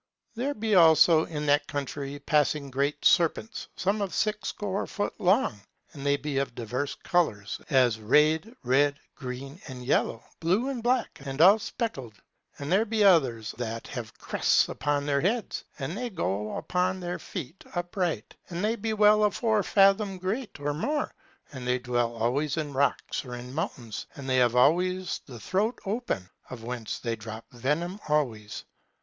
There 0.33 0.55
be 0.55 0.73
also 0.73 1.25
in 1.25 1.45
that 1.45 1.67
country 1.67 2.17
passing 2.17 2.71
great 2.71 3.05
serpents, 3.05 3.67
some 3.75 4.01
of 4.01 4.15
six 4.15 4.49
score 4.49 4.87
foot 4.87 5.13
long, 5.19 5.61
and 5.93 6.03
they 6.03 6.17
be 6.17 6.39
of 6.39 6.55
diverse 6.55 6.95
colours, 6.95 7.61
as 7.69 7.99
rayed, 7.99 8.51
red, 8.63 8.99
green, 9.13 9.61
and 9.67 9.85
yellow, 9.85 10.23
blue 10.39 10.69
and 10.69 10.81
black, 10.81 11.19
and 11.23 11.39
all 11.39 11.59
speckled. 11.59 12.15
And 12.57 12.71
there 12.71 12.83
be 12.83 13.03
others 13.03 13.53
that 13.59 13.85
have 13.89 14.17
crests 14.17 14.67
upon 14.69 15.05
their 15.05 15.21
heads, 15.21 15.65
and 15.77 15.95
they 15.95 16.09
go 16.09 16.57
upon 16.57 16.99
their 16.99 17.19
feet, 17.19 17.63
upright, 17.75 18.33
and 18.49 18.63
they 18.65 18.75
be 18.77 18.93
well 18.93 19.23
a 19.23 19.29
four 19.29 19.61
fathom 19.61 20.17
great, 20.17 20.59
or 20.59 20.73
more, 20.73 21.13
and 21.51 21.67
they 21.67 21.77
dwell 21.77 22.15
always 22.15 22.57
in 22.57 22.73
rocks 22.73 23.23
or 23.23 23.35
in 23.35 23.53
mountains, 23.53 24.07
and 24.15 24.27
they 24.27 24.37
have 24.37 24.55
alway 24.55 25.05
the 25.27 25.39
throat 25.39 25.77
open, 25.85 26.27
of 26.49 26.63
whence 26.63 26.97
they 26.97 27.15
drop 27.15 27.45
venom 27.51 27.99
always. 28.09 28.63